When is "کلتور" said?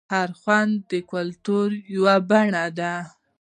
1.11-1.67